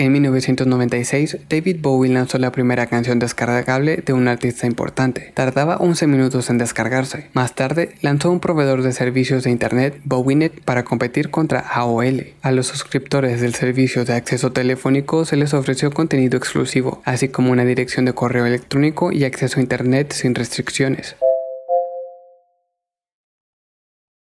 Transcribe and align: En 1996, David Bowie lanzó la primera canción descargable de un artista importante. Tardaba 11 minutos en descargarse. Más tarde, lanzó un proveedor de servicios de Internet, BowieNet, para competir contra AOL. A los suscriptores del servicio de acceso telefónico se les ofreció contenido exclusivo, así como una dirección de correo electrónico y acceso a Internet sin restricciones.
En 0.00 0.12
1996, 0.12 1.38
David 1.50 1.78
Bowie 1.80 2.10
lanzó 2.10 2.38
la 2.38 2.52
primera 2.52 2.86
canción 2.86 3.18
descargable 3.18 3.98
de 3.98 4.12
un 4.14 4.28
artista 4.28 4.66
importante. 4.66 5.32
Tardaba 5.34 5.76
11 5.76 6.06
minutos 6.06 6.48
en 6.48 6.56
descargarse. 6.56 7.28
Más 7.34 7.54
tarde, 7.54 7.96
lanzó 8.00 8.30
un 8.30 8.40
proveedor 8.40 8.82
de 8.82 8.92
servicios 8.92 9.44
de 9.44 9.50
Internet, 9.50 10.00
BowieNet, 10.04 10.62
para 10.62 10.84
competir 10.84 11.30
contra 11.30 11.60
AOL. 11.60 12.28
A 12.40 12.50
los 12.50 12.68
suscriptores 12.68 13.42
del 13.42 13.54
servicio 13.54 14.06
de 14.06 14.14
acceso 14.14 14.52
telefónico 14.52 15.26
se 15.26 15.36
les 15.36 15.52
ofreció 15.52 15.90
contenido 15.90 16.38
exclusivo, 16.38 17.02
así 17.04 17.28
como 17.28 17.50
una 17.50 17.66
dirección 17.66 18.06
de 18.06 18.14
correo 18.14 18.46
electrónico 18.46 19.12
y 19.12 19.24
acceso 19.24 19.58
a 19.58 19.62
Internet 19.62 20.12
sin 20.12 20.34
restricciones. 20.34 21.16